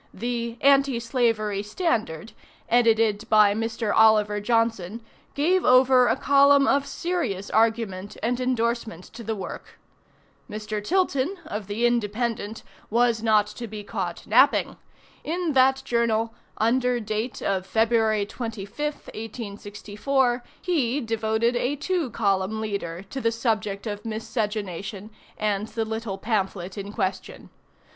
The 0.15 0.57
"Anti 0.61 0.99
Slavery 0.99 1.61
Standard," 1.61 2.31
edited 2.67 3.29
by 3.29 3.53
Mr. 3.53 3.93
Oliver 3.95 4.39
Johnson, 4.41 5.01
gave 5.35 5.63
over 5.63 6.07
a 6.07 6.15
column 6.15 6.67
of 6.67 6.87
serious 6.87 7.51
argument 7.51 8.17
and 8.23 8.39
endorsement 8.39 9.03
to 9.13 9.23
the 9.23 9.35
work. 9.35 9.77
Mr. 10.49 10.83
Tilton, 10.83 11.37
of 11.45 11.67
the 11.67 11.85
"Independent," 11.85 12.63
was 12.89 13.21
not 13.21 13.45
to 13.45 13.67
be 13.67 13.83
caught 13.83 14.25
napping. 14.25 14.75
In 15.23 15.53
that 15.53 15.83
journal, 15.85 16.33
under 16.57 16.99
date 16.99 17.39
of 17.43 17.67
February 17.67 18.25
25, 18.25 18.73
1864, 18.79 20.43
he 20.59 20.99
devoted 20.99 21.55
a 21.55 21.75
two 21.75 22.09
column 22.09 22.59
leader 22.59 23.03
to 23.03 23.21
the 23.21 23.31
subject 23.31 23.85
of 23.85 24.03
Miscegenation 24.03 25.11
and 25.37 25.67
the 25.67 25.85
little 25.85 26.17
pamphlet 26.17 26.75
in 26.75 26.91
question. 26.91 27.51